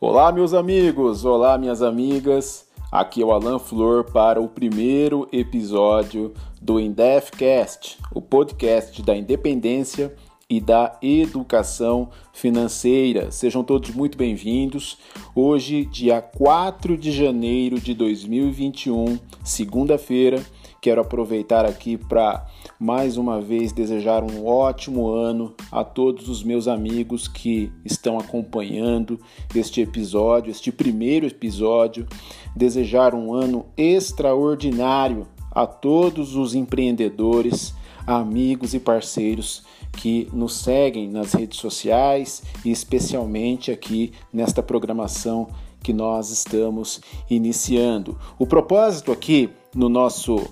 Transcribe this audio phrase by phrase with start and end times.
[0.00, 1.24] Olá, meus amigos!
[1.24, 2.68] Olá, minhas amigas!
[2.92, 6.32] Aqui é o Alan Flor para o primeiro episódio
[6.62, 10.14] do Indefcast, o podcast da independência
[10.48, 13.32] e da educação financeira.
[13.32, 14.98] Sejam todos muito bem-vindos.
[15.34, 20.40] Hoje, dia 4 de janeiro de 2021, segunda-feira,
[20.80, 22.46] quero aproveitar aqui para
[22.78, 29.18] mais uma vez desejar um ótimo ano a todos os meus amigos que estão acompanhando
[29.54, 32.06] este episódio, este primeiro episódio.
[32.54, 37.74] Desejar um ano extraordinário a todos os empreendedores,
[38.06, 45.48] amigos e parceiros que nos seguem nas redes sociais e especialmente aqui nesta programação
[45.82, 48.16] que nós estamos iniciando.
[48.38, 50.46] O propósito aqui no nosso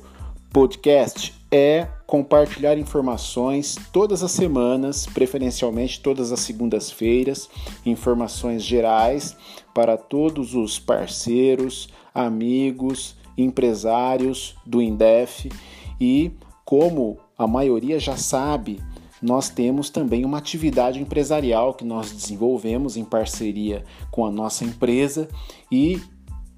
[0.53, 7.49] podcast é compartilhar informações todas as semanas, preferencialmente todas as segundas-feiras,
[7.85, 9.37] informações gerais
[9.75, 15.51] para todos os parceiros, amigos, empresários do Indef.
[16.01, 16.31] E
[16.65, 18.81] como a maioria já sabe,
[19.21, 25.29] nós temos também uma atividade empresarial que nós desenvolvemos em parceria com a nossa empresa
[25.71, 26.01] e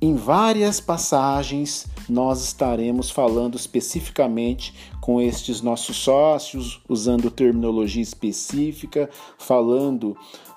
[0.01, 10.17] em várias passagens nós estaremos falando especificamente com estes nossos sócios, usando terminologia específica, falando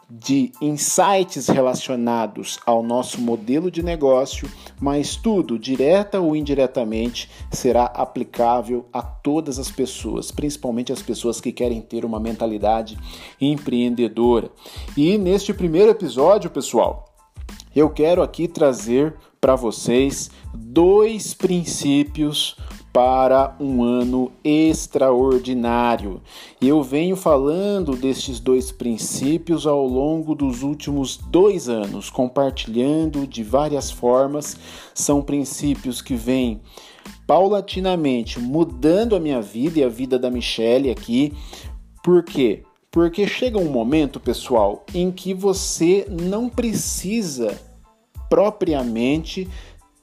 [0.09, 8.85] de insights relacionados ao nosso modelo de negócio, mas tudo, direta ou indiretamente, será aplicável
[8.91, 12.97] a todas as pessoas, principalmente as pessoas que querem ter uma mentalidade
[13.39, 14.51] empreendedora.
[14.97, 17.10] E neste primeiro episódio, pessoal,
[17.75, 22.55] eu quero aqui trazer para vocês dois princípios
[22.93, 26.21] para um ano extraordinário.
[26.61, 33.89] Eu venho falando destes dois princípios ao longo dos últimos dois anos, compartilhando de várias
[33.89, 34.57] formas.
[34.93, 36.61] São princípios que vêm
[37.25, 41.33] paulatinamente mudando a minha vida e a vida da Michelle aqui.
[42.03, 42.63] Por quê?
[42.91, 47.57] Porque chega um momento, pessoal, em que você não precisa
[48.29, 49.47] propriamente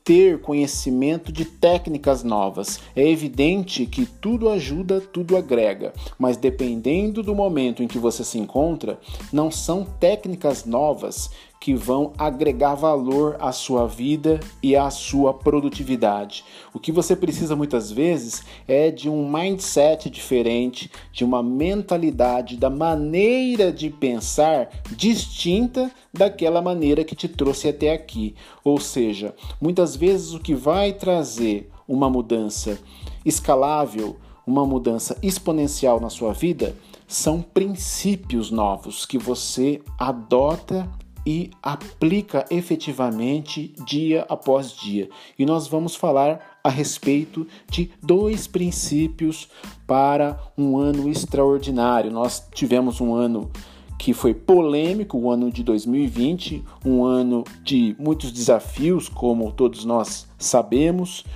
[0.09, 2.81] ter conhecimento de técnicas novas.
[2.97, 8.39] É evidente que tudo ajuda, tudo agrega, mas dependendo do momento em que você se
[8.39, 8.99] encontra,
[9.31, 16.45] não são técnicas novas que vão agregar valor à sua vida e à sua produtividade.
[16.73, 22.71] O que você precisa muitas vezes é de um mindset diferente, de uma mentalidade, da
[22.71, 28.35] maneira de pensar distinta daquela maneira que te trouxe até aqui.
[28.65, 32.79] Ou seja, muitas vezes o que vai trazer uma mudança
[33.25, 36.75] escalável, uma mudança exponencial na sua vida
[37.07, 40.89] são princípios novos que você adota
[41.29, 45.11] e aplica efetivamente dia após dia.
[45.39, 49.47] E nós vamos falar a respeito de dois princípios
[49.87, 52.11] para um ano extraordinário.
[52.11, 53.51] Nós tivemos um ano
[53.99, 60.27] que foi polêmico, o ano de 2020, um ano de muitos desafios, como todos nós
[60.39, 61.27] sabemos,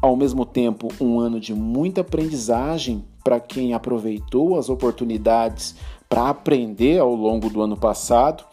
[0.00, 5.74] ao mesmo tempo, um ano de muita aprendizagem para quem aproveitou as oportunidades
[6.08, 8.44] para aprender ao longo do ano passado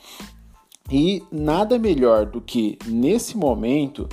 [0.91, 4.07] e nada melhor do que nesse momento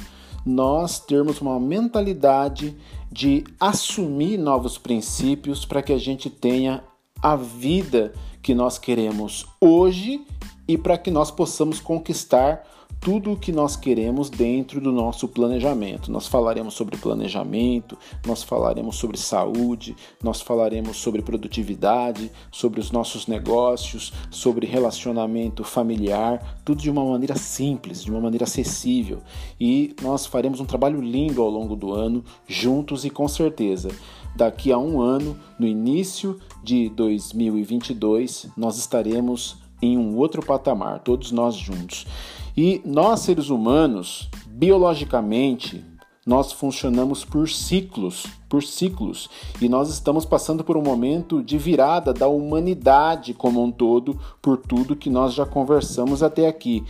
[0.45, 2.77] nós termos uma mentalidade
[3.11, 6.85] de assumir novos princípios para que a gente tenha
[7.23, 10.27] a vida que nós queremos hoje
[10.69, 12.63] e para que nós possamos conquistar
[13.05, 16.11] tudo o que nós queremos dentro do nosso planejamento.
[16.11, 23.27] Nós falaremos sobre planejamento, nós falaremos sobre saúde, nós falaremos sobre produtividade, sobre os nossos
[23.27, 29.19] negócios, sobre relacionamento familiar, tudo de uma maneira simples, de uma maneira acessível.
[29.61, 33.91] E nós faremos um trabalho lindo ao longo do ano, juntos e com certeza.
[34.35, 41.31] Daqui a um ano, no início de 2022, nós estaremos em um outro patamar, todos
[41.31, 42.07] nós juntos.
[42.57, 45.85] E nós, seres humanos, biologicamente,
[46.27, 49.29] nós funcionamos por ciclos, por ciclos,
[49.61, 54.57] e nós estamos passando por um momento de virada da humanidade como um todo, por
[54.57, 56.83] tudo que nós já conversamos até aqui.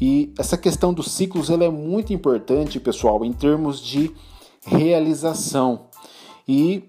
[0.00, 4.10] E essa questão dos ciclos ela é muito importante, pessoal, em termos de
[4.64, 5.86] realização.
[6.46, 6.84] E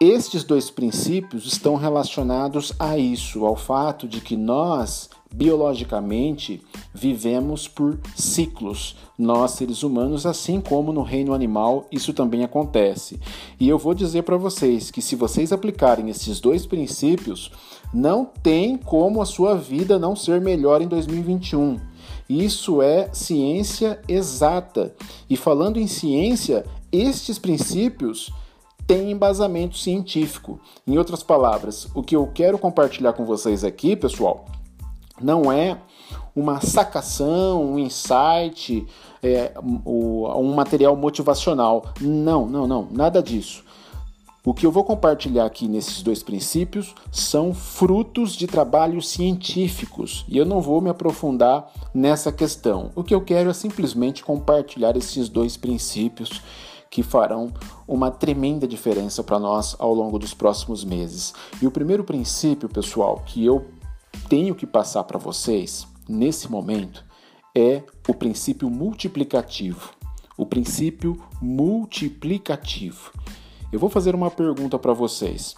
[0.00, 6.62] estes dois princípios estão relacionados a isso, ao fato de que nós biologicamente
[6.94, 8.96] vivemos por ciclos.
[9.18, 13.18] Nós, seres humanos, assim como no reino animal, isso também acontece.
[13.58, 17.50] E eu vou dizer para vocês que se vocês aplicarem esses dois princípios,
[17.92, 21.78] não tem como a sua vida não ser melhor em 2021.
[22.28, 24.94] Isso é ciência exata.
[25.30, 28.32] E falando em ciência, estes princípios
[28.86, 30.60] têm embasamento científico.
[30.86, 34.46] Em outras palavras, o que eu quero compartilhar com vocês aqui, pessoal,
[35.20, 35.78] não é
[36.34, 38.86] uma sacação, um insight,
[39.22, 41.86] é, um material motivacional.
[42.00, 43.64] Não, não, não, nada disso.
[44.46, 50.38] O que eu vou compartilhar aqui nesses dois princípios são frutos de trabalhos científicos e
[50.38, 52.92] eu não vou me aprofundar nessa questão.
[52.94, 56.40] O que eu quero é simplesmente compartilhar esses dois princípios
[56.88, 57.52] que farão
[57.88, 61.34] uma tremenda diferença para nós ao longo dos próximos meses.
[61.60, 63.66] E o primeiro princípio, pessoal, que eu
[64.28, 67.04] tenho que passar para vocês nesse momento
[67.56, 69.90] é o princípio multiplicativo.
[70.36, 73.12] O princípio multiplicativo.
[73.72, 75.56] Eu vou fazer uma pergunta para vocês.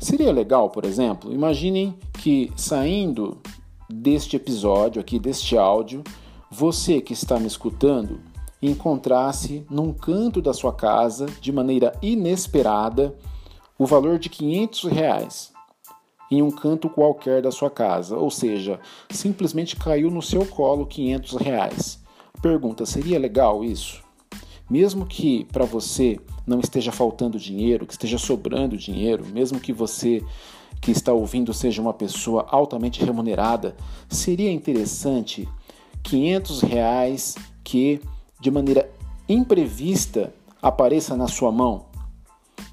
[0.00, 3.40] Seria legal, por exemplo, imaginem que saindo
[3.88, 6.02] deste episódio aqui, deste áudio,
[6.50, 8.20] você que está me escutando
[8.60, 13.16] encontrasse num canto da sua casa, de maneira inesperada,
[13.78, 15.51] o valor de 500 reais
[16.32, 18.80] em um canto qualquer da sua casa, ou seja,
[19.10, 22.02] simplesmente caiu no seu colo 500 reais.
[22.40, 24.02] Pergunta: seria legal isso?
[24.70, 30.22] Mesmo que para você não esteja faltando dinheiro, que esteja sobrando dinheiro, mesmo que você
[30.80, 33.76] que está ouvindo seja uma pessoa altamente remunerada,
[34.08, 35.46] seria interessante
[36.02, 38.00] 500 reais que
[38.40, 38.90] de maneira
[39.28, 40.32] imprevista
[40.62, 41.84] apareça na sua mão?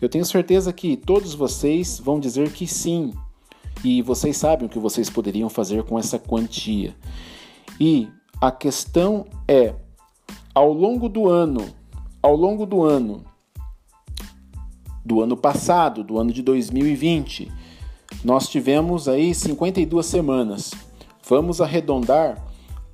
[0.02, 3.14] Eu tenho certeza que todos vocês vão dizer que sim,
[3.84, 6.96] e vocês sabem o que vocês poderiam fazer com essa quantia.
[7.80, 8.08] E
[8.42, 9.74] a questão é,
[10.54, 11.66] ao longo do ano,
[12.22, 13.24] ao longo do ano,
[15.06, 17.52] do ano passado, do ano de 2020,
[18.24, 20.72] nós tivemos aí 52 semanas.
[21.28, 22.44] Vamos arredondar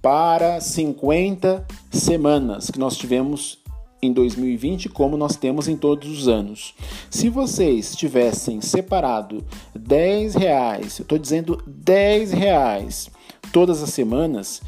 [0.01, 3.64] para 50 semanas que nós tivemos
[4.05, 6.73] em 2020, como nós temos em todos os anos.
[7.09, 9.43] Se vocês tivessem separado
[9.73, 13.09] 10 reais, eu estou dizendo 10 reais
[13.51, 14.61] todas as semanas,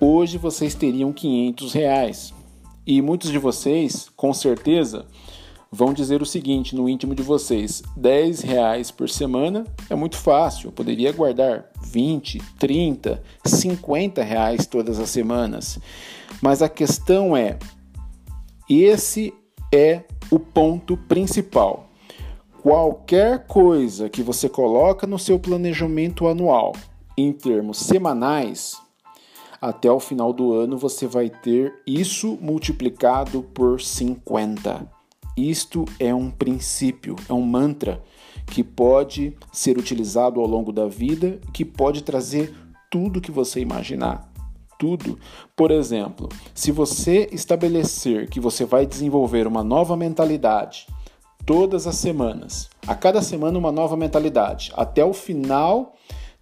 [0.00, 2.34] hoje vocês teriam 500 reais.
[2.86, 5.06] E muitos de vocês, com certeza,
[5.70, 10.68] vão dizer o seguinte no íntimo de vocês: 10 reais por semana é muito fácil,
[10.68, 15.78] eu poderia guardar 20, 30, 50 reais todas as semanas.
[16.40, 17.58] Mas a questão é:
[18.68, 19.32] esse
[19.72, 21.88] é o ponto principal.
[22.62, 26.72] Qualquer coisa que você coloca no seu planejamento anual
[27.16, 28.76] em termos semanais,
[29.60, 34.86] até o final do ano você vai ter isso multiplicado por 50.
[35.36, 38.02] Isto é um princípio, é um mantra
[38.46, 42.54] que pode ser utilizado ao longo da vida, que pode trazer
[42.90, 44.32] tudo que você imaginar.
[44.78, 45.18] Tudo.
[45.54, 50.86] Por exemplo, se você estabelecer que você vai desenvolver uma nova mentalidade
[51.46, 55.94] todas as semanas, a cada semana uma nova mentalidade, até o final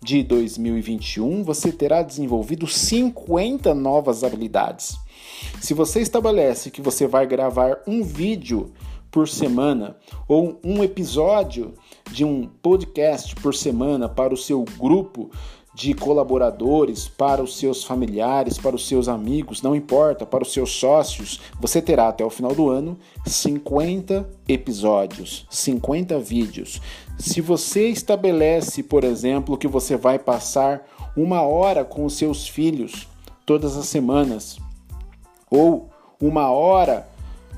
[0.02, 4.96] de 2021 você terá desenvolvido 50 novas habilidades.
[5.60, 8.72] Se você estabelece que você vai gravar um vídeo
[9.10, 9.96] por semana
[10.26, 11.74] ou um episódio
[12.10, 15.30] de um podcast por semana para o seu grupo
[15.74, 20.70] de colaboradores, para os seus familiares, para os seus amigos, não importa, para os seus
[20.70, 26.80] sócios, você terá até o final do ano 50 episódios, 50 vídeos.
[27.18, 33.08] Se você estabelece, por exemplo, que você vai passar uma hora com os seus filhos
[33.44, 34.58] todas as semanas,
[35.50, 35.90] ou
[36.20, 37.08] uma hora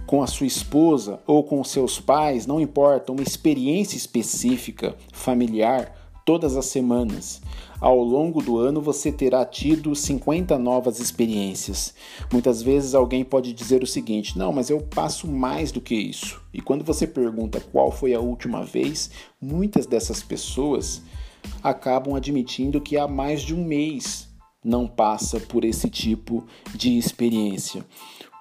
[0.07, 5.93] com a sua esposa ou com seus pais, não importa, uma experiência específica familiar
[6.27, 7.41] todas as semanas.
[7.81, 11.95] Ao longo do ano você terá tido 50 novas experiências.
[12.31, 16.43] Muitas vezes alguém pode dizer o seguinte: não, mas eu passo mais do que isso.
[16.53, 21.01] E quando você pergunta qual foi a última vez, muitas dessas pessoas
[21.63, 24.29] acabam admitindo que há mais de um mês
[24.65, 27.87] não passa por esse tipo de experiência.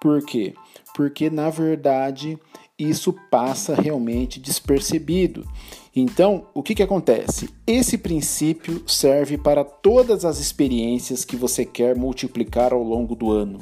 [0.01, 0.55] Por quê?
[0.95, 2.39] Porque na verdade
[2.79, 5.47] isso passa realmente despercebido.
[5.95, 7.49] Então, o que, que acontece?
[7.65, 13.59] Esse princípio serve para todas as experiências que você quer multiplicar ao longo do ano,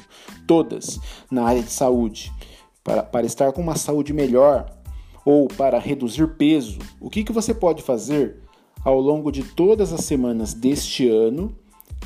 [0.47, 0.99] todas,
[1.29, 2.31] na área de saúde.
[2.83, 4.65] Para, para estar com uma saúde melhor
[5.23, 8.39] ou para reduzir peso, o que, que você pode fazer
[8.83, 11.55] ao longo de todas as semanas deste ano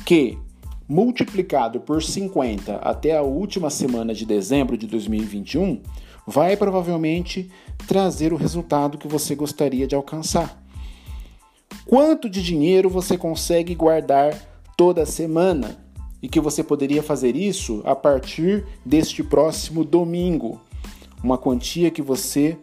[0.04, 0.38] que
[0.86, 5.82] multiplicado por 50 até a última semana de dezembro de 2021,
[6.28, 7.50] vai provavelmente
[7.86, 10.62] trazer o resultado que você gostaria de alcançar.
[11.86, 14.34] Quanto de dinheiro você consegue guardar
[14.76, 15.88] toda semana?
[16.22, 20.60] e que você poderia fazer isso a partir deste próximo domingo.
[21.22, 22.58] Uma quantia que você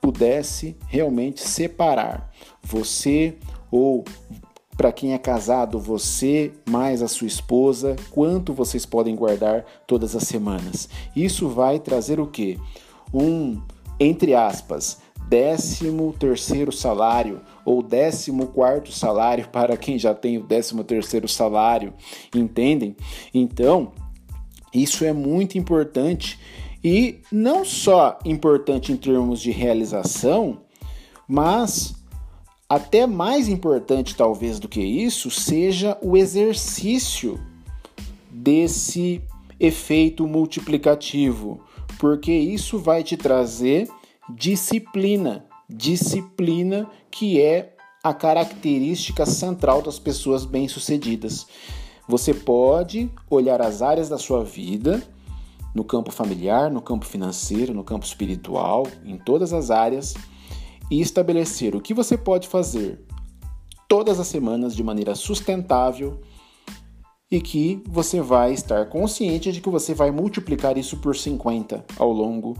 [0.00, 2.30] pudesse realmente separar.
[2.62, 3.36] Você
[3.70, 4.04] ou
[4.76, 10.22] para quem é casado, você mais a sua esposa, quanto vocês podem guardar todas as
[10.22, 10.88] semanas.
[11.16, 12.56] Isso vai trazer o quê?
[13.12, 13.60] Um,
[13.98, 20.82] entre aspas, décimo terceiro salário ou décimo quarto salário para quem já tem o décimo
[20.82, 21.92] terceiro salário,
[22.34, 22.96] entendem?
[23.32, 23.92] Então,
[24.72, 26.38] isso é muito importante
[26.82, 30.60] e não só importante em termos de realização,
[31.26, 31.94] mas
[32.68, 37.40] até mais importante, talvez, do que isso, seja o exercício
[38.30, 39.22] desse
[39.58, 41.60] efeito multiplicativo,
[41.98, 43.88] porque isso vai te trazer
[44.28, 45.44] disciplina.
[45.68, 51.46] Disciplina que é a característica central das pessoas bem-sucedidas.
[52.08, 55.02] Você pode olhar as áreas da sua vida,
[55.74, 60.14] no campo familiar, no campo financeiro, no campo espiritual, em todas as áreas
[60.90, 62.98] e estabelecer o que você pode fazer
[63.86, 66.20] todas as semanas de maneira sustentável
[67.30, 72.10] e que você vai estar consciente de que você vai multiplicar isso por 50 ao
[72.10, 72.56] longo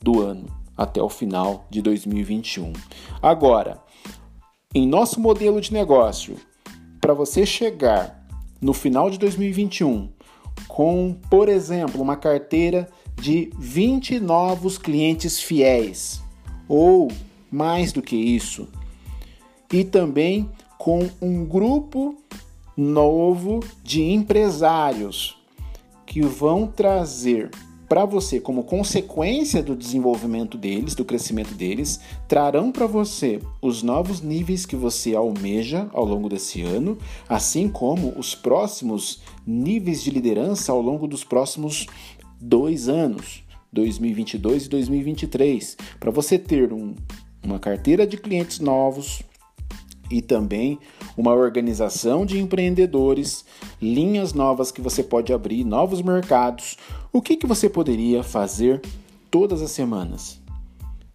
[0.00, 2.72] do ano, até o final de 2021.
[3.20, 3.82] Agora,
[4.74, 6.36] em nosso modelo de negócio,
[7.00, 8.24] para você chegar
[8.60, 10.08] no final de 2021
[10.68, 16.22] com, por exemplo, uma carteira de 20 novos clientes fiéis
[16.68, 17.10] ou
[17.50, 18.68] mais do que isso,
[19.72, 20.48] e também
[20.78, 22.16] com um grupo
[22.76, 25.36] novo de empresários
[26.06, 27.50] que vão trazer
[27.88, 34.22] para você, como consequência do desenvolvimento deles, do crescimento deles, trarão para você os novos
[34.22, 36.96] níveis que você almeja ao longo desse ano,
[37.28, 41.86] assim como os próximos níveis de liderança ao longo dos próximos
[42.40, 46.94] dois anos, 2022 e 2023, para você ter um
[47.44, 49.22] uma carteira de clientes novos
[50.12, 50.78] e também
[51.16, 53.46] uma organização de empreendedores,
[53.80, 56.76] linhas novas que você pode abrir, novos mercados.
[57.10, 58.82] O que, que você poderia fazer
[59.30, 60.38] todas as semanas?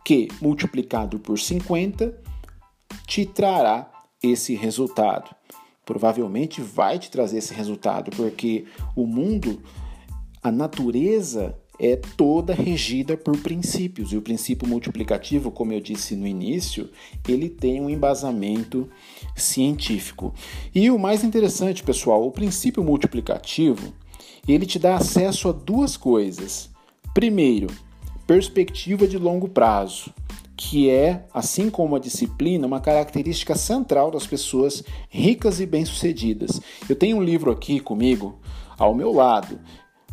[0.03, 2.11] Que multiplicado por 50
[3.05, 3.87] te trará
[4.23, 5.29] esse resultado.
[5.85, 9.61] Provavelmente vai te trazer esse resultado, porque o mundo,
[10.41, 14.11] a natureza é toda regida por princípios.
[14.11, 16.89] E o princípio multiplicativo, como eu disse no início,
[17.27, 18.89] ele tem um embasamento
[19.35, 20.33] científico.
[20.73, 23.93] E o mais interessante, pessoal, o princípio multiplicativo,
[24.47, 26.69] ele te dá acesso a duas coisas.
[27.13, 27.67] Primeiro,
[28.25, 30.13] perspectiva de longo prazo,
[30.55, 36.59] que é, assim como a disciplina, uma característica central das pessoas ricas e bem-sucedidas.
[36.89, 38.39] Eu tenho um livro aqui comigo,
[38.77, 39.59] ao meu lado,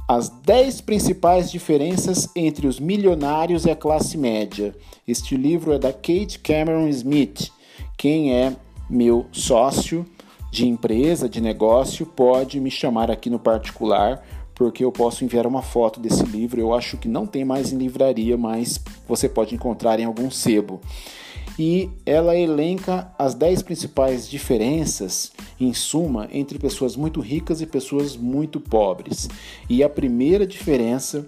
[0.06, 4.74] as 10 principais diferenças entre os milionários e a classe média.
[5.08, 7.50] Este livro é da Kate Cameron Smith.
[7.96, 8.54] Quem é
[8.88, 10.04] meu sócio
[10.50, 14.22] de empresa, de negócio, pode me chamar aqui no particular,
[14.54, 16.60] porque eu posso enviar uma foto desse livro.
[16.60, 20.80] Eu acho que não tem mais em livraria, mas você pode encontrar em algum sebo
[21.58, 28.16] e ela elenca as 10 principais diferenças, em suma, entre pessoas muito ricas e pessoas
[28.16, 29.28] muito pobres.
[29.68, 31.26] E a primeira diferença,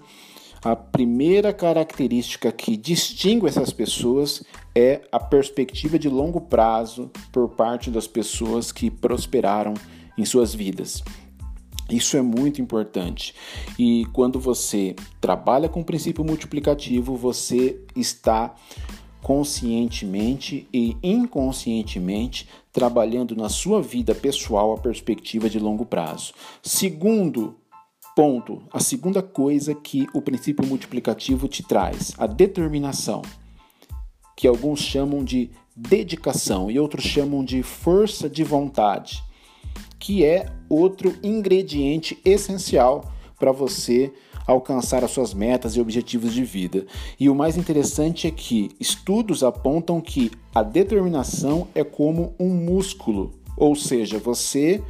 [0.62, 4.42] a primeira característica que distingue essas pessoas
[4.74, 9.74] é a perspectiva de longo prazo por parte das pessoas que prosperaram
[10.18, 11.02] em suas vidas.
[11.88, 13.34] Isso é muito importante.
[13.78, 18.54] E quando você trabalha com o princípio multiplicativo, você está
[19.22, 26.34] conscientemente e inconscientemente trabalhando na sua vida pessoal a perspectiva de longo prazo.
[26.62, 27.56] Segundo
[28.14, 33.22] ponto, a segunda coisa que o princípio multiplicativo te traz, a determinação,
[34.36, 39.22] que alguns chamam de dedicação e outros chamam de força de vontade,
[39.98, 44.12] que é outro ingrediente essencial para você
[44.46, 46.86] alcançar as suas metas e objetivos de vida.
[47.18, 53.32] E o mais interessante é que estudos apontam que a determinação é como um músculo,
[53.56, 54.82] ou seja, você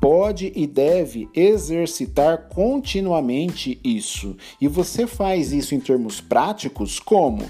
[0.00, 4.36] pode e deve exercitar continuamente isso.
[4.60, 7.44] E você faz isso em termos práticos, como,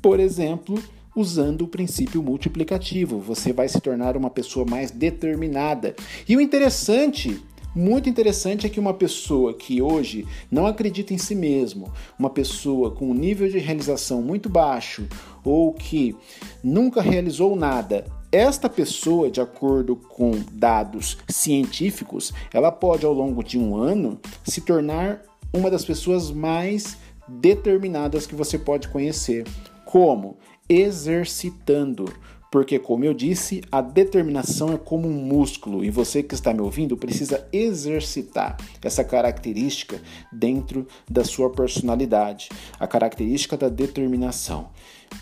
[0.00, 0.82] por exemplo,
[1.14, 3.18] usando o princípio multiplicativo.
[3.18, 5.94] Você vai se tornar uma pessoa mais determinada.
[6.26, 7.42] E o interessante
[7.78, 12.90] muito interessante é que uma pessoa que hoje não acredita em si mesmo, uma pessoa
[12.90, 15.06] com um nível de realização muito baixo
[15.44, 16.16] ou que
[16.62, 23.56] nunca realizou nada, esta pessoa, de acordo com dados científicos, ela pode ao longo de
[23.56, 29.46] um ano se tornar uma das pessoas mais determinadas que você pode conhecer.
[29.84, 30.36] Como?
[30.68, 32.12] Exercitando.
[32.50, 36.62] Porque, como eu disse, a determinação é como um músculo e você que está me
[36.62, 40.00] ouvindo precisa exercitar essa característica
[40.32, 42.48] dentro da sua personalidade,
[42.80, 44.70] a característica da determinação.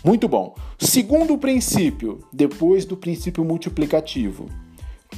[0.03, 0.55] Muito bom.
[0.79, 4.47] Segundo princípio, depois do princípio multiplicativo,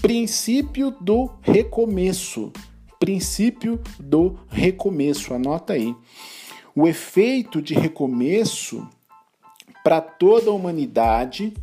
[0.01, 2.51] princípio do recomeço.
[2.99, 5.95] Princípio do recomeço, anota aí.
[6.75, 8.87] O efeito de recomeço
[9.83, 11.53] para toda a humanidade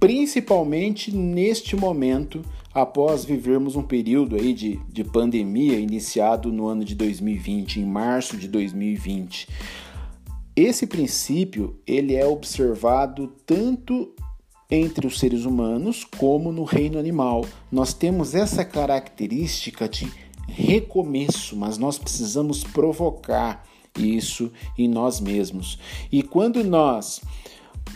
[0.00, 6.94] principalmente neste momento, após vivermos um período aí de, de pandemia iniciado no ano de
[6.94, 9.48] 2020, em março de 2020.
[10.54, 14.12] Esse princípio ele é observado tanto
[14.70, 17.44] entre os seres humanos como no reino animal.
[17.70, 20.10] Nós temos essa característica de
[20.46, 23.64] recomeço, mas nós precisamos provocar
[23.98, 25.78] isso em nós mesmos.
[26.12, 27.20] E quando nós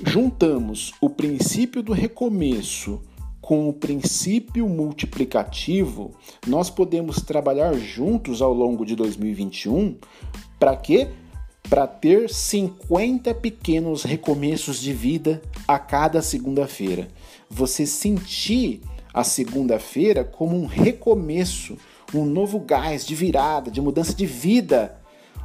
[0.06, 3.00] juntamos o princípio do recomeço
[3.40, 6.12] com o princípio multiplicativo,
[6.46, 9.96] nós podemos trabalhar juntos ao longo de 2021
[10.58, 11.08] para quê?
[11.68, 17.08] Para ter 50 pequenos recomeços de vida a cada segunda-feira.
[17.50, 18.80] Você sentir
[19.12, 21.76] a segunda-feira como um recomeço,
[22.14, 25.01] um novo gás de virada, de mudança de vida,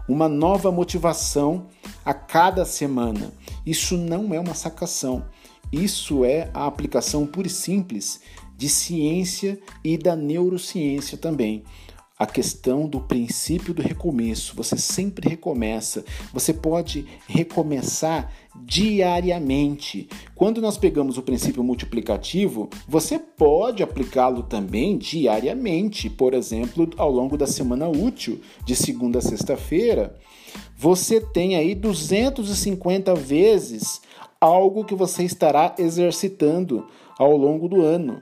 [0.07, 1.67] uma nova motivação
[2.05, 3.31] a cada semana.
[3.65, 5.25] Isso não é uma sacação,
[5.71, 8.21] isso é a aplicação pura e simples
[8.55, 11.63] de ciência e da neurociência também.
[12.19, 20.09] A questão do princípio do recomeço, você sempre recomeça, você pode recomeçar diariamente.
[20.33, 27.37] Quando nós pegamos o princípio multiplicativo, você pode aplicá-lo também diariamente, por exemplo, ao longo
[27.37, 30.15] da semana útil, de segunda a sexta-feira
[30.77, 33.99] você tem aí 250 vezes
[34.39, 36.85] algo que você estará exercitando
[37.17, 38.21] ao longo do ano.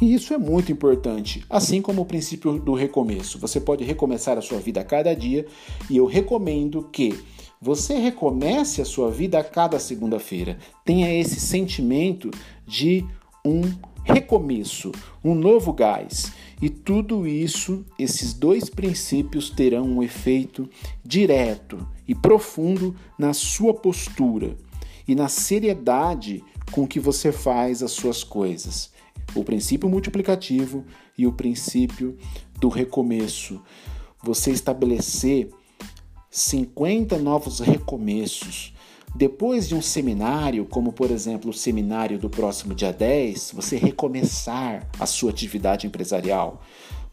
[0.00, 3.38] E isso é muito importante, assim como o princípio do recomeço.
[3.40, 5.44] Você pode recomeçar a sua vida a cada dia
[5.90, 7.18] e eu recomendo que
[7.60, 10.58] você recomece a sua vida a cada segunda-feira.
[10.84, 12.30] Tenha esse sentimento
[12.64, 13.04] de
[13.44, 13.62] um
[14.04, 14.92] recomeço,
[15.24, 16.32] um novo gás.
[16.62, 20.68] E tudo isso, esses dois princípios terão um efeito
[21.04, 24.56] direto e profundo na sua postura
[25.06, 28.92] e na seriedade com que você faz as suas coisas.
[29.34, 30.84] O princípio multiplicativo
[31.16, 32.16] e o princípio
[32.58, 33.62] do recomeço.
[34.22, 35.50] Você estabelecer
[36.30, 38.74] 50 novos recomeços
[39.14, 44.86] depois de um seminário, como por exemplo o seminário do próximo dia 10, você recomeçar
[44.98, 46.62] a sua atividade empresarial.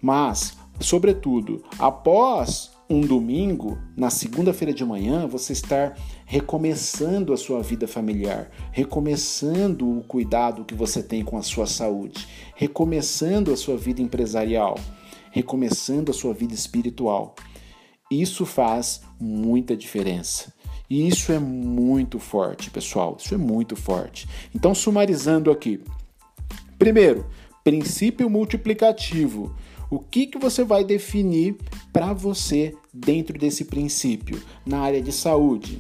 [0.02, 7.88] Mas, sobretudo, após um domingo, na segunda-feira de manhã, você estar recomeçando a sua vida
[7.88, 14.02] familiar, recomeçando o cuidado que você tem com a sua saúde, recomeçando a sua vida
[14.02, 14.80] empresarial,
[15.32, 17.36] recomeçando a sua vida espiritual.
[18.12, 20.54] Isso faz muita diferença.
[20.88, 23.18] E isso é muito forte, pessoal.
[23.20, 24.28] Isso é muito forte.
[24.54, 25.82] Então, sumarizando aqui.
[26.78, 27.26] Primeiro,
[27.64, 29.56] princípio multiplicativo.
[29.96, 31.56] O que, que você vai definir
[31.94, 34.44] para você dentro desse princípio?
[34.66, 35.80] Na área de saúde,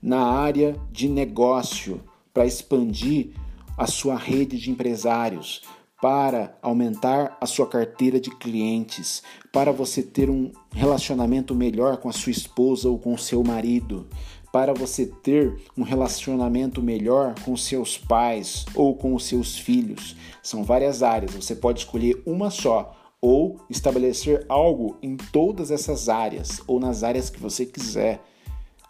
[0.00, 2.00] na área de negócio,
[2.32, 3.30] para expandir
[3.76, 5.62] a sua rede de empresários,
[6.00, 12.12] para aumentar a sua carteira de clientes, para você ter um relacionamento melhor com a
[12.12, 14.06] sua esposa ou com o seu marido,
[14.52, 20.14] para você ter um relacionamento melhor com seus pais ou com os seus filhos.
[20.44, 26.60] São várias áreas, você pode escolher uma só ou estabelecer algo em todas essas áreas
[26.66, 28.20] ou nas áreas que você quiser.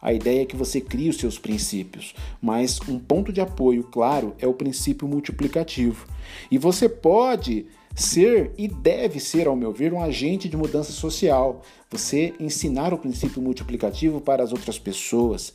[0.00, 4.34] A ideia é que você crie os seus princípios, mas um ponto de apoio, claro,
[4.38, 6.08] é o princípio multiplicativo.
[6.50, 11.62] E você pode ser e deve ser, ao meu ver, um agente de mudança social.
[11.90, 15.52] Você ensinar o princípio multiplicativo para as outras pessoas,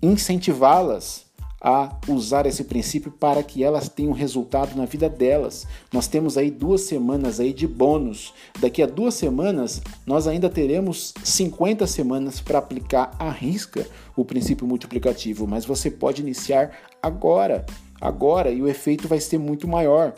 [0.00, 1.27] incentivá-las
[1.60, 5.66] a usar esse princípio para que elas tenham resultado na vida delas.
[5.92, 8.32] Nós temos aí duas semanas aí de bônus.
[8.60, 14.66] Daqui a duas semanas nós ainda teremos 50 semanas para aplicar à risca o princípio
[14.66, 16.70] multiplicativo, mas você pode iniciar
[17.02, 17.66] agora,
[18.00, 20.14] agora e o efeito vai ser muito maior.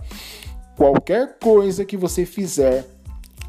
[0.76, 2.86] Qualquer coisa que você fizer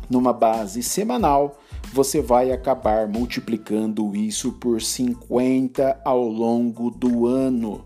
[0.09, 1.60] numa base semanal,
[1.93, 7.85] você vai acabar multiplicando isso por 50 ao longo do ano.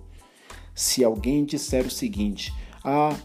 [0.73, 3.15] Se alguém disser o seguinte: "Ah,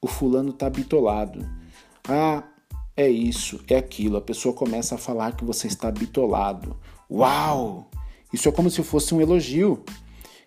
[0.00, 1.48] o fulano tá bitolado.
[2.08, 2.44] Ah,
[2.96, 4.16] é isso, é aquilo".
[4.16, 6.76] A pessoa começa a falar que você está bitolado.
[7.10, 7.90] Uau!
[8.32, 9.82] Isso é como se fosse um elogio.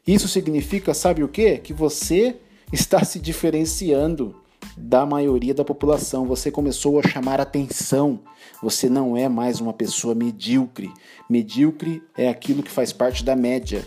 [0.05, 1.57] Isso significa, sabe o quê?
[1.57, 2.37] Que você
[2.71, 4.40] está se diferenciando
[4.77, 6.25] da maioria da população.
[6.25, 8.19] Você começou a chamar atenção.
[8.61, 10.91] Você não é mais uma pessoa medíocre.
[11.29, 13.83] Medíocre é aquilo que faz parte da média.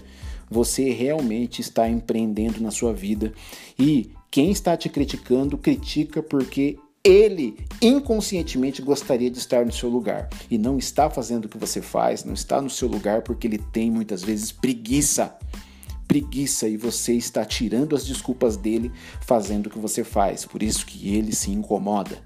[0.51, 3.33] Você realmente está empreendendo na sua vida.
[3.79, 10.31] E quem está te criticando, critica porque ele inconscientemente gostaria de estar no seu lugar
[10.51, 13.59] e não está fazendo o que você faz, não está no seu lugar porque ele
[13.59, 15.37] tem muitas vezes preguiça
[16.07, 20.45] preguiça e você está tirando as desculpas dele fazendo o que você faz.
[20.45, 22.23] Por isso que ele se incomoda.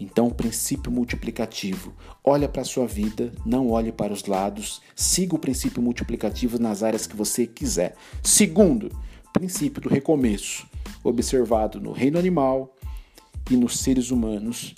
[0.00, 1.92] Então, o princípio multiplicativo.
[2.24, 6.82] Olha para a sua vida, não olhe para os lados, siga o princípio multiplicativo nas
[6.82, 7.94] áreas que você quiser.
[8.22, 8.90] Segundo,
[9.30, 10.66] princípio do recomeço,
[11.04, 12.74] observado no reino animal
[13.50, 14.74] e nos seres humanos.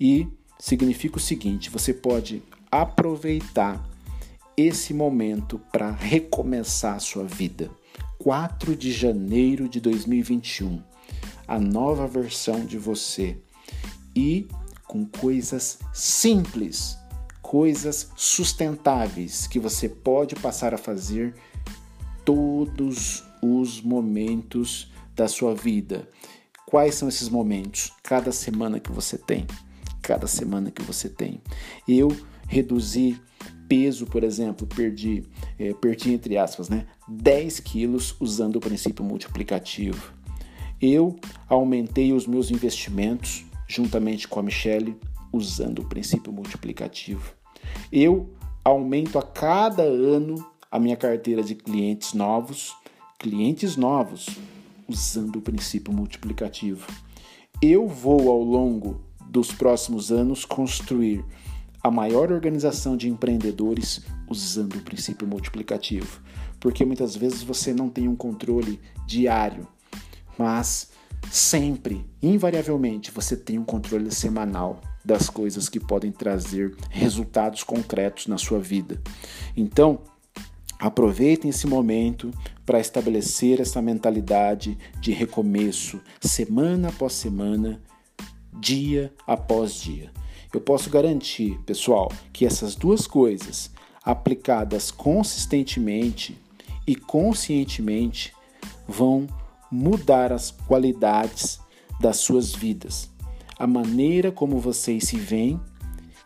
[0.00, 0.26] E
[0.58, 3.86] significa o seguinte: você pode aproveitar
[4.56, 7.70] esse momento para recomeçar a sua vida.
[8.18, 10.80] 4 de janeiro de 2021,
[11.48, 13.36] a nova versão de você
[14.14, 14.46] e
[14.86, 16.96] com coisas simples,
[17.40, 21.34] coisas sustentáveis que você pode passar a fazer
[22.24, 26.08] todos os momentos da sua vida.
[26.66, 27.92] Quais são esses momentos?
[28.02, 29.46] Cada semana que você tem.
[30.00, 31.42] Cada semana que você tem.
[31.88, 32.08] Eu
[32.46, 33.20] reduzi
[33.68, 35.24] peso, por exemplo, perdi,
[35.58, 40.12] é, perdi entre aspas, né, 10 quilos usando o princípio multiplicativo.
[40.80, 41.16] Eu
[41.48, 44.96] aumentei os meus investimentos juntamente com a Michelle
[45.32, 47.34] usando o princípio multiplicativo.
[47.90, 48.30] Eu
[48.64, 52.74] aumento a cada ano a minha carteira de clientes novos,
[53.18, 54.26] clientes novos,
[54.88, 56.86] usando o princípio multiplicativo.
[57.60, 61.24] Eu vou ao longo dos próximos anos construir
[61.82, 66.20] a maior organização de empreendedores usando o princípio multiplicativo.
[66.60, 69.66] Porque muitas vezes você não tem um controle diário,
[70.38, 70.90] mas
[71.30, 78.38] sempre, invariavelmente, você tem um controle semanal das coisas que podem trazer resultados concretos na
[78.38, 79.00] sua vida.
[79.56, 80.00] Então,
[80.78, 82.30] aproveitem esse momento
[82.64, 87.80] para estabelecer essa mentalidade de recomeço, semana após semana,
[88.52, 90.12] dia após dia.
[90.52, 93.70] Eu posso garantir, pessoal, que essas duas coisas,
[94.04, 96.38] aplicadas consistentemente
[96.86, 98.34] e conscientemente,
[98.86, 99.26] vão
[99.70, 101.58] mudar as qualidades
[101.98, 103.08] das suas vidas,
[103.58, 105.58] a maneira como vocês se veem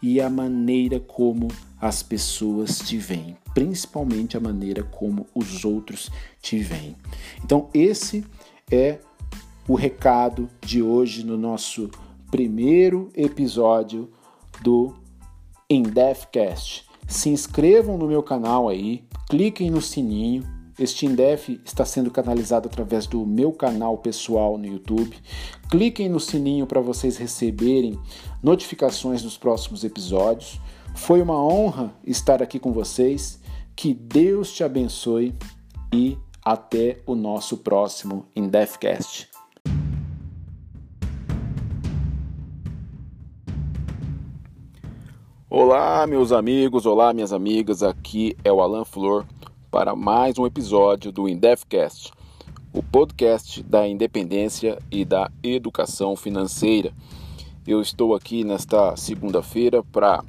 [0.02, 1.48] e a maneira como
[1.80, 6.10] as pessoas te veem, principalmente a maneira como os outros
[6.40, 6.96] te veem.
[7.44, 8.24] Então, esse
[8.70, 8.98] é
[9.68, 11.90] o recado de hoje no nosso
[12.30, 14.10] primeiro episódio
[14.62, 14.94] do
[15.68, 16.86] Indefcast.
[17.06, 20.44] Se inscrevam no meu canal aí, cliquem no sininho.
[20.78, 25.16] Este Indef está sendo canalizado através do meu canal pessoal no YouTube.
[25.70, 27.98] Cliquem no sininho para vocês receberem
[28.42, 30.60] notificações dos próximos episódios.
[30.94, 33.40] Foi uma honra estar aqui com vocês.
[33.74, 35.34] Que Deus te abençoe
[35.92, 39.35] e até o nosso próximo Indefcast.
[45.58, 47.82] Olá, meus amigos, olá, minhas amigas.
[47.82, 49.24] Aqui é o Alan Flor
[49.70, 52.12] para mais um episódio do Indefcast,
[52.74, 56.92] o podcast da independência e da educação financeira.
[57.66, 60.22] Eu estou aqui nesta segunda-feira para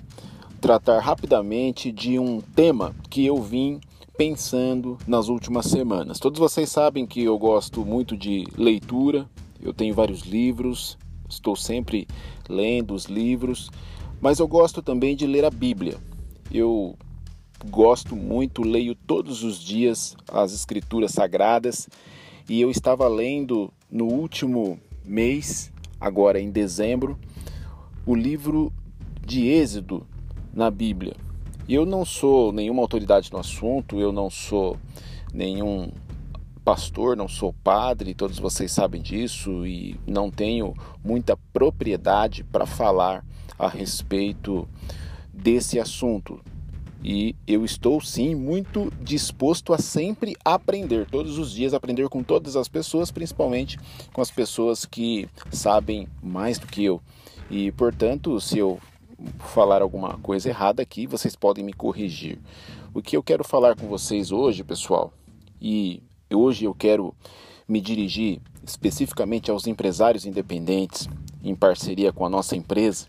[0.61, 3.81] tratar rapidamente de um tema que eu vim
[4.17, 6.19] pensando nas últimas semanas.
[6.19, 9.29] Todos vocês sabem que eu gosto muito de leitura,
[9.61, 12.07] eu tenho vários livros, estou sempre
[12.47, 13.69] lendo os livros
[14.21, 15.97] mas eu gosto também de ler a Bíblia.
[16.51, 16.95] Eu
[17.69, 21.89] gosto muito, leio todos os dias as Escrituras Sagradas
[22.49, 27.17] e eu estava lendo no último mês, agora em dezembro,
[28.05, 28.71] o livro
[29.25, 30.05] de Êxodo
[30.53, 31.13] na Bíblia.
[31.67, 34.77] Eu não sou nenhuma autoridade no assunto, eu não sou
[35.33, 35.89] nenhum
[36.63, 43.25] pastor, não sou padre, todos vocês sabem disso e não tenho muita propriedade para falar
[43.57, 44.67] a respeito
[45.33, 46.39] desse assunto.
[47.03, 52.55] E eu estou sim muito disposto a sempre aprender, todos os dias aprender com todas
[52.55, 53.77] as pessoas, principalmente
[54.11, 56.99] com as pessoas que sabem mais do que eu.
[57.49, 58.79] E portanto, se eu
[59.39, 62.39] falar alguma coisa errada aqui, vocês podem me corrigir.
[62.93, 65.13] O que eu quero falar com vocês hoje, pessoal,
[65.61, 66.01] e
[66.33, 67.13] hoje eu quero
[67.67, 71.07] me dirigir especificamente aos empresários independentes,
[71.43, 73.07] em parceria com a nossa empresa,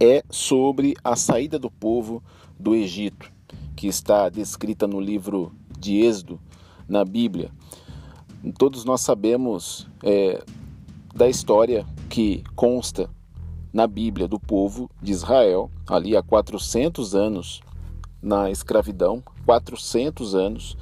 [0.00, 2.22] é sobre a saída do povo
[2.58, 3.30] do Egito,
[3.76, 6.40] que está descrita no livro de Êxodo,
[6.88, 7.50] na Bíblia.
[8.58, 10.42] Todos nós sabemos é,
[11.14, 13.08] da história que consta
[13.72, 17.60] na Bíblia do povo de Israel, ali há 400 anos
[18.22, 20.76] na escravidão, 400 anos,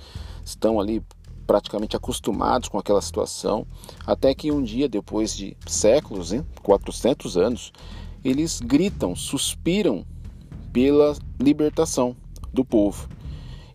[0.44, 1.03] estão ali
[1.46, 3.66] praticamente acostumados com aquela situação,
[4.07, 7.72] até que um dia, depois de séculos, hein, 400 anos,
[8.24, 10.04] eles gritam, suspiram
[10.72, 12.16] pela libertação
[12.52, 13.08] do povo.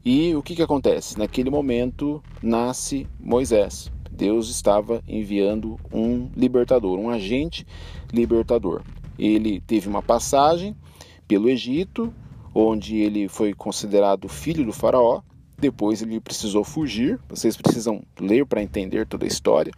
[0.03, 1.17] E o que, que acontece?
[1.17, 3.91] Naquele momento nasce Moisés.
[4.09, 7.67] Deus estava enviando um libertador, um agente
[8.11, 8.81] libertador.
[9.19, 10.75] Ele teve uma passagem
[11.27, 12.13] pelo Egito,
[12.53, 15.21] onde ele foi considerado filho do faraó.
[15.59, 17.19] Depois ele precisou fugir.
[17.29, 19.73] Vocês precisam ler para entender toda a história.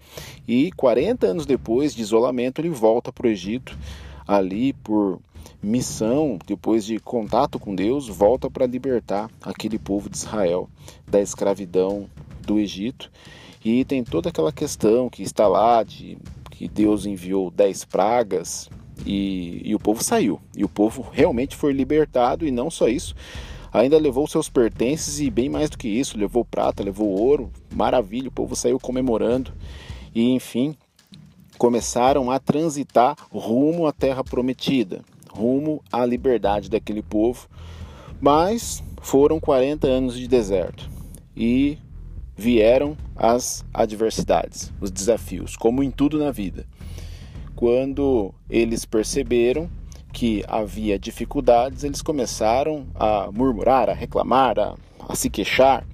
[0.47, 3.77] E 40 anos depois de isolamento, ele volta para o Egito,
[4.29, 5.19] ali por
[5.61, 10.69] missão, depois de contato com Deus, volta para libertar aquele povo de Israel
[11.07, 12.07] da escravidão
[12.45, 13.11] do Egito.
[13.65, 16.15] E tem toda aquela questão que está lá de
[16.51, 18.69] que Deus enviou dez pragas
[19.03, 20.39] e, e o povo saiu.
[20.55, 23.15] E o povo realmente foi libertado e não só isso,
[23.73, 28.29] ainda levou seus pertences e bem mais do que isso, levou prata, levou ouro, maravilha,
[28.29, 29.51] o povo saiu comemorando.
[30.13, 30.75] E enfim,
[31.59, 37.47] começaram a transitar rumo à terra prometida rumo à liberdade daquele povo.
[38.19, 40.89] Mas foram 40 anos de deserto
[41.35, 41.77] e
[42.35, 46.65] vieram as adversidades, os desafios, como em tudo na vida.
[47.55, 49.69] Quando eles perceberam
[50.11, 54.75] que havia dificuldades, eles começaram a murmurar, a reclamar, a,
[55.07, 55.85] a se queixar,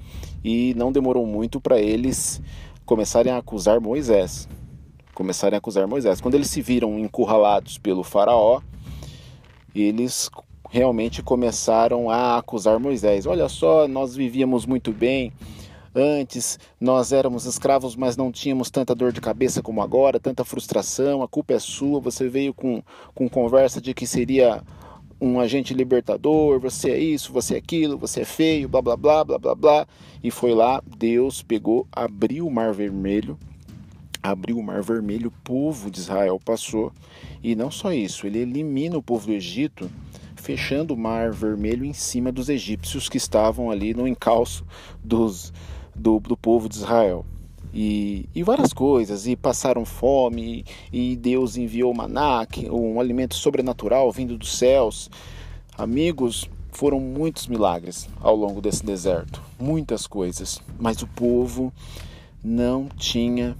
[0.43, 2.41] e não demorou muito para eles
[2.85, 4.47] começarem a acusar Moisés.
[5.15, 6.21] Começarem a acusar Moisés.
[6.21, 8.61] Quando eles se viram encurralados pelo Faraó,
[9.73, 10.29] eles
[10.69, 13.25] realmente começaram a acusar Moisés.
[13.25, 15.33] Olha só, nós vivíamos muito bem.
[15.95, 21.23] Antes nós éramos escravos, mas não tínhamos tanta dor de cabeça como agora, tanta frustração.
[21.23, 22.01] A culpa é sua.
[22.01, 24.61] Você veio com, com conversa de que seria
[25.19, 29.23] um agente libertador, você é isso, você é aquilo, você é feio, blá blá blá
[29.23, 29.87] blá blá blá.
[30.21, 33.39] E foi lá, Deus pegou, abriu o mar vermelho,
[34.31, 36.91] abriu o mar vermelho, o povo de Israel passou
[37.43, 39.89] e não só isso, ele elimina o povo do Egito,
[40.35, 44.65] fechando o mar vermelho em cima dos egípcios que estavam ali no encalço
[45.03, 45.53] dos,
[45.95, 47.25] do, do povo de Israel.
[47.73, 54.37] E, e, várias coisas, e passaram fome, e Deus enviou maná, um alimento sobrenatural vindo
[54.37, 55.09] dos céus.
[55.77, 61.71] Amigos, foram muitos milagres ao longo desse deserto, muitas coisas, mas o povo
[62.43, 63.57] não tinha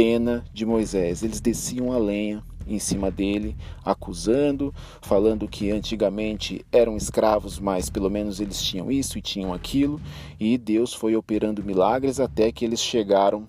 [0.00, 1.22] pena de Moisés.
[1.22, 8.08] Eles desciam a lenha, em cima dele, acusando, falando que antigamente eram escravos, mas pelo
[8.08, 10.00] menos eles tinham isso e tinham aquilo,
[10.38, 13.46] e Deus foi operando milagres até que eles chegaram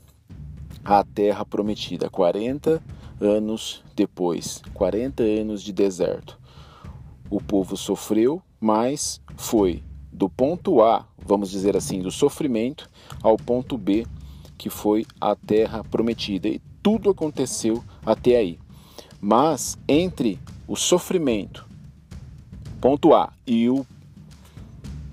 [0.84, 2.84] à terra prometida, 40
[3.22, 6.38] anos depois, 40 anos de deserto.
[7.30, 12.90] O povo sofreu, mas foi do ponto A, vamos dizer assim, do sofrimento,
[13.24, 14.06] ao ponto B,
[14.62, 16.48] que foi a terra prometida.
[16.48, 18.60] E tudo aconteceu até aí.
[19.20, 21.68] Mas entre o sofrimento,
[22.80, 23.84] ponto A, e o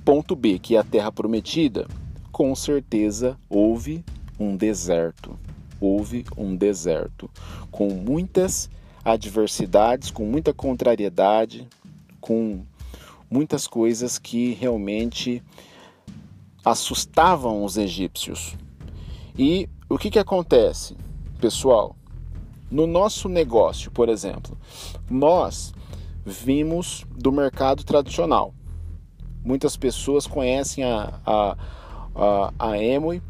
[0.05, 1.89] ponto B, que é a terra prometida,
[2.31, 4.05] com certeza houve
[4.39, 5.39] um deserto.
[5.81, 7.31] Houve um deserto
[7.71, 8.69] com muitas
[9.03, 11.67] adversidades, com muita contrariedade,
[12.21, 12.61] com
[13.31, 15.43] muitas coisas que realmente
[16.63, 18.55] assustavam os egípcios.
[19.39, 20.97] E o que, que acontece,
[21.41, 21.95] pessoal?
[22.69, 24.59] No nosso negócio, por exemplo,
[25.09, 25.73] nós
[26.27, 28.53] vimos do mercado tradicional.
[29.45, 31.57] Muitas pessoas conhecem a, a,
[32.17, 33.23] a, a Emoi.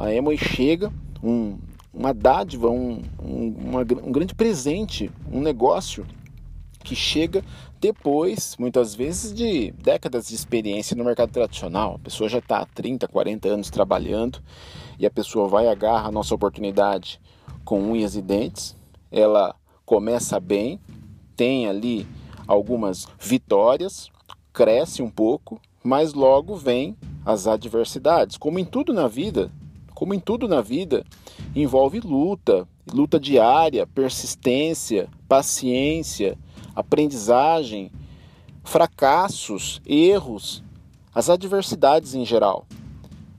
[0.00, 0.90] A Emoi chega,
[1.22, 1.58] um,
[1.92, 6.06] uma dádiva, um, um, uma, um grande presente, um negócio
[6.82, 7.44] que chega
[7.78, 11.96] depois, muitas vezes, de décadas de experiência no mercado tradicional.
[11.96, 14.42] A pessoa já está há 30, 40 anos trabalhando
[15.00, 17.20] e a pessoa vai agarra a nossa oportunidade
[17.64, 18.78] com unhas e dentes
[19.10, 20.78] ela começa bem,
[21.34, 22.06] tem ali
[22.46, 24.08] algumas vitórias,
[24.52, 28.36] cresce um pouco, mas logo vem as adversidades.
[28.36, 29.50] Como em tudo na vida,
[29.94, 31.04] como em tudo na vida,
[31.54, 36.38] envolve luta, luta diária, persistência, paciência,
[36.74, 37.90] aprendizagem,
[38.62, 40.62] fracassos, erros,
[41.12, 42.64] as adversidades em geral.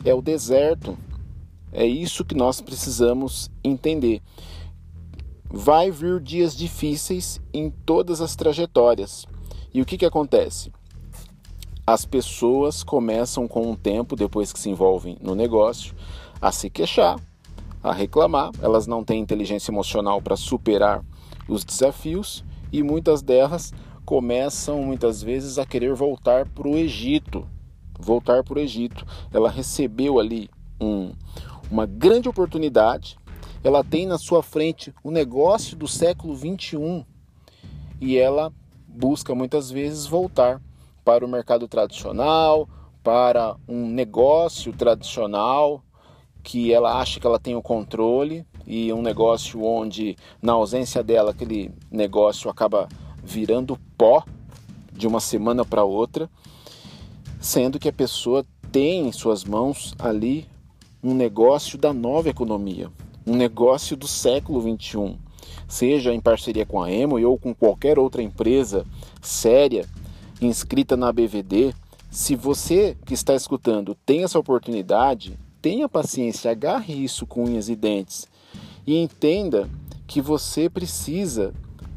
[0.03, 0.97] É o deserto,
[1.71, 4.21] É isso que nós precisamos entender.
[5.49, 9.25] Vai vir dias difíceis em todas as trajetórias.
[9.73, 10.71] E o que, que acontece?
[11.85, 15.95] As pessoas começam com um tempo, depois que se envolvem no negócio,
[16.41, 17.19] a se queixar,
[17.83, 18.51] a reclamar.
[18.61, 21.03] Elas não têm inteligência emocional para superar
[21.47, 23.73] os desafios e muitas delas
[24.05, 27.47] começam muitas vezes a querer voltar para o Egito.
[27.99, 29.05] Voltar para o Egito.
[29.33, 31.11] Ela recebeu ali um,
[31.71, 33.17] uma grande oportunidade.
[33.63, 37.05] Ela tem na sua frente o negócio do século 21
[38.01, 38.51] e ela
[38.87, 40.61] busca muitas vezes voltar
[41.05, 42.67] para o mercado tradicional,
[43.01, 45.81] para um negócio tradicional
[46.43, 51.31] que ela acha que ela tem o controle e um negócio onde na ausência dela
[51.31, 52.89] aquele negócio acaba
[53.23, 54.23] virando pó
[54.91, 56.29] de uma semana para outra,
[57.39, 60.47] sendo que a pessoa tem em suas mãos ali
[61.03, 62.91] um negócio da nova economia,
[63.25, 65.17] um negócio do século 21,
[65.67, 68.85] seja em parceria com a Emo ou com qualquer outra empresa
[69.21, 69.85] séria
[70.41, 71.73] inscrita na BVD.
[72.09, 77.75] Se você que está escutando tem essa oportunidade, tenha paciência, agarre isso com unhas e
[77.75, 78.27] dentes
[78.85, 79.69] e entenda
[80.05, 81.53] que você precisa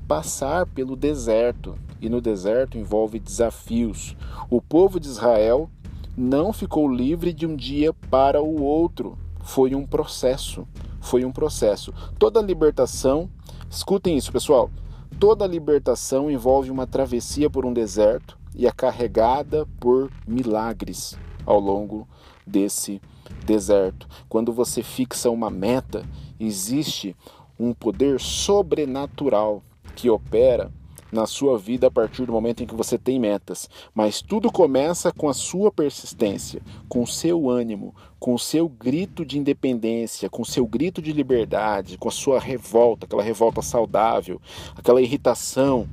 [0.07, 4.15] passar pelo deserto e no deserto envolve desafios.
[4.51, 5.71] O povo de Israel
[6.17, 9.19] não ficou livre de um dia para o outro.
[9.43, 10.67] Foi um processo.
[11.01, 11.93] Foi um processo.
[12.19, 13.29] Toda libertação,
[13.69, 14.71] escutem isso, pessoal.
[15.19, 22.09] Toda libertação envolve uma travessia por um deserto e é carregada por milagres ao longo
[22.47, 23.01] desse
[23.45, 24.09] deserto.
[24.29, 26.05] Quando você fixa uma meta,
[26.39, 27.15] existe
[27.59, 29.63] um poder sobrenatural
[29.95, 30.73] que opera
[31.15, 33.71] na sua vida a partir do momento em que você tem metas.
[33.95, 39.25] Mas tudo começa com a sua persistência, com o seu ânimo, com o seu grito
[39.25, 44.41] de independência, com o seu grito de liberdade, com a sua revolta, aquela revolta saudável,
[44.75, 45.89] aquela irritação.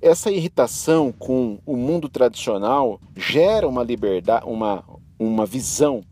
[0.00, 4.84] Essa irritação com o mundo tradicional gera uma liberdade, uma,
[5.18, 6.02] uma visão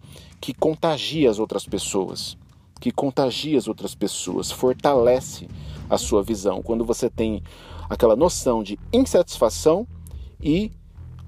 [0.40, 2.36] que contagia as outras pessoas,
[2.80, 5.46] que contagia as outras pessoas, fortalece
[5.88, 6.62] a sua visão.
[6.62, 7.42] Quando você tem
[7.92, 9.86] aquela noção de insatisfação
[10.40, 10.72] e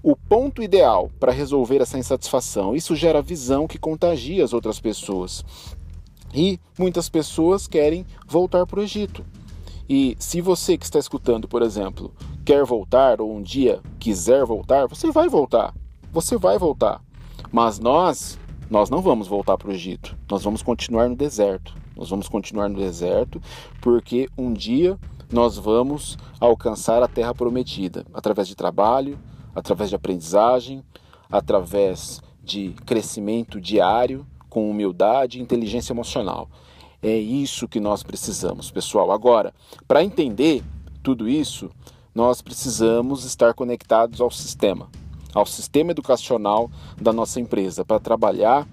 [0.03, 2.75] o ponto ideal para resolver essa insatisfação.
[2.75, 5.45] Isso gera visão que contagia as outras pessoas.
[6.33, 9.25] E muitas pessoas querem voltar para o Egito.
[9.87, 12.13] E se você que está escutando, por exemplo,
[12.47, 15.75] quer voltar ou um dia quiser voltar, você vai voltar.
[16.13, 17.03] Você vai voltar.
[17.53, 18.39] Mas nós,
[18.71, 20.17] nós não vamos voltar para o Egito.
[20.31, 21.75] Nós vamos continuar no deserto.
[21.95, 23.41] Nós vamos continuar no deserto
[23.83, 24.99] porque um dia
[25.35, 29.19] nós vamos alcançar a terra prometida através de trabalho,
[29.53, 30.81] através de aprendizagem,
[31.29, 36.49] através de crescimento diário, com humildade e inteligência emocional.
[37.03, 39.11] É isso que nós precisamos, pessoal.
[39.11, 39.53] Agora,
[39.89, 40.63] para entender
[41.03, 41.69] tudo isso,
[42.15, 44.89] nós precisamos estar conectados ao sistema,
[45.35, 48.69] ao sistema educacional da nossa empresa, para trabalhar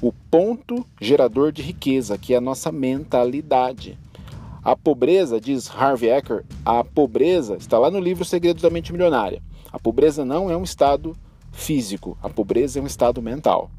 [0.00, 3.98] o ponto gerador de riqueza, que é a nossa mentalidade.
[4.62, 9.42] A pobreza, diz Harvey Ecker, a pobreza está lá no livro Segredos da Mente Milionária.
[9.72, 11.16] A pobreza não é um estado
[11.50, 13.70] físico, a pobreza é um estado mental.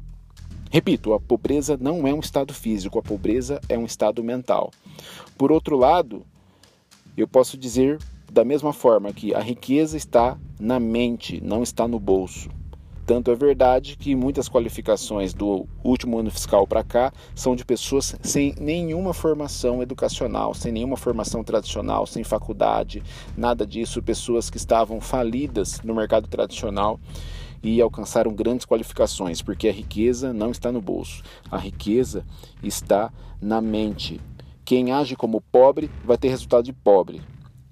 [0.72, 4.72] Repito, a pobreza não é um estado físico, a pobreza é um estado mental.
[5.38, 6.24] Por outro lado,
[7.16, 7.98] eu posso dizer
[8.32, 12.48] da mesma forma que a riqueza está na mente, não está no bolso.
[13.04, 18.14] Tanto é verdade que muitas qualificações do último ano fiscal para cá são de pessoas
[18.22, 23.02] sem nenhuma formação educacional, sem nenhuma formação tradicional, sem faculdade,
[23.36, 27.00] nada disso, pessoas que estavam falidas no mercado tradicional
[27.60, 32.24] e alcançaram grandes qualificações, porque a riqueza não está no bolso, a riqueza
[32.62, 34.20] está na mente.
[34.64, 37.20] Quem age como pobre vai ter resultado de pobre,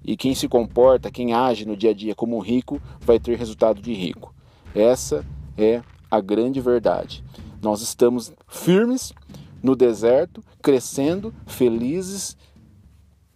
[0.03, 3.81] e quem se comporta, quem age no dia a dia como rico, vai ter resultado
[3.81, 4.33] de rico.
[4.73, 5.25] Essa
[5.57, 7.23] é a grande verdade.
[7.61, 9.13] Nós estamos firmes
[9.61, 12.37] no deserto, crescendo, felizes,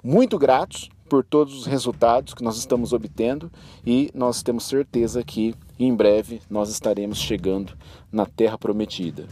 [0.03, 3.51] muito gratos por todos os resultados que nós estamos obtendo
[3.85, 7.73] e nós temos certeza que em breve nós estaremos chegando
[8.11, 9.27] na terra prometida,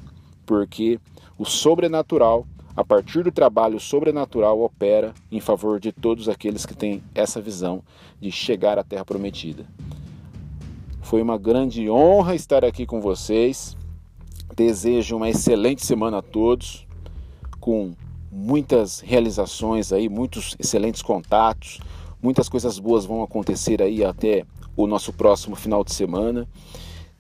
[0.46, 1.00] porque
[1.38, 7.02] o sobrenatural, a partir do trabalho sobrenatural, opera em favor de todos aqueles que têm
[7.16, 7.82] essa visão
[8.20, 9.66] de chegar à terra prometida.
[11.04, 13.78] Foi uma grande honra estar aqui com vocês.
[14.56, 16.88] Desejo uma excelente semana a todos,
[17.60, 17.94] com
[18.32, 21.80] muitas realizações aí, muitos excelentes contatos,
[22.22, 24.46] muitas coisas boas vão acontecer aí até
[24.76, 26.48] o nosso próximo final de semana.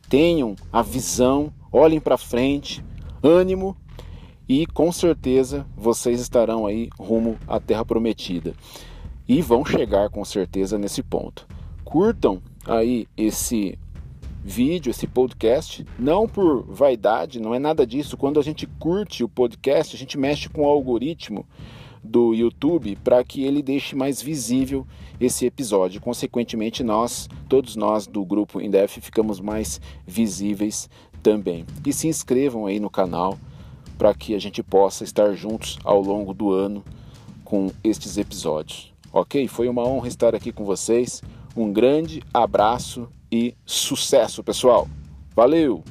[0.07, 2.83] Tenham a visão, olhem para frente,
[3.21, 3.75] ânimo
[4.47, 8.53] e com certeza vocês estarão aí rumo à Terra Prometida
[9.27, 11.47] e vão chegar com certeza nesse ponto.
[11.83, 13.77] Curtam aí esse
[14.43, 18.17] vídeo, esse podcast, não por vaidade, não é nada disso.
[18.17, 21.45] Quando a gente curte o podcast, a gente mexe com o algoritmo
[22.03, 24.85] do YouTube para que ele deixe mais visível
[25.19, 26.01] esse episódio.
[26.01, 30.89] Consequentemente, nós, todos nós do grupo Indef, ficamos mais visíveis
[31.21, 31.65] também.
[31.85, 33.39] E se inscrevam aí no canal
[33.97, 36.83] para que a gente possa estar juntos ao longo do ano
[37.45, 38.91] com estes episódios.
[39.13, 39.47] Ok?
[39.47, 41.21] Foi uma honra estar aqui com vocês.
[41.55, 44.87] Um grande abraço e sucesso, pessoal!
[45.35, 45.83] Valeu!